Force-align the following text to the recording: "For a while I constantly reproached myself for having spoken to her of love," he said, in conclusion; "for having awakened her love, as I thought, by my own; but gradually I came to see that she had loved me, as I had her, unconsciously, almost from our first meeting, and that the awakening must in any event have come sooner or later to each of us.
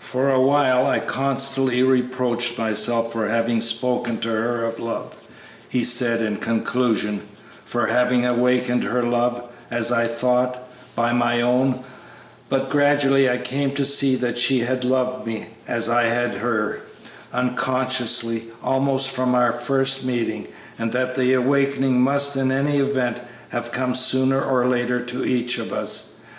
"For 0.00 0.28
a 0.28 0.38
while 0.38 0.84
I 0.84 0.98
constantly 1.00 1.82
reproached 1.82 2.58
myself 2.58 3.10
for 3.14 3.26
having 3.28 3.62
spoken 3.62 4.18
to 4.18 4.28
her 4.28 4.66
of 4.66 4.78
love," 4.78 5.14
he 5.66 5.82
said, 5.82 6.20
in 6.20 6.36
conclusion; 6.36 7.22
"for 7.64 7.86
having 7.86 8.26
awakened 8.26 8.84
her 8.84 9.02
love, 9.02 9.42
as 9.70 9.90
I 9.90 10.08
thought, 10.08 10.62
by 10.94 11.14
my 11.14 11.40
own; 11.40 11.82
but 12.50 12.68
gradually 12.68 13.30
I 13.30 13.38
came 13.38 13.70
to 13.76 13.86
see 13.86 14.14
that 14.16 14.36
she 14.36 14.58
had 14.58 14.84
loved 14.84 15.26
me, 15.26 15.46
as 15.66 15.88
I 15.88 16.02
had 16.02 16.34
her, 16.34 16.82
unconsciously, 17.32 18.48
almost 18.62 19.08
from 19.10 19.34
our 19.34 19.52
first 19.52 20.04
meeting, 20.04 20.48
and 20.78 20.92
that 20.92 21.14
the 21.14 21.32
awakening 21.32 21.98
must 21.98 22.36
in 22.36 22.52
any 22.52 22.76
event 22.76 23.22
have 23.48 23.72
come 23.72 23.94
sooner 23.94 24.44
or 24.44 24.66
later 24.68 25.00
to 25.00 25.24
each 25.24 25.56
of 25.56 25.72
us. 25.72 26.16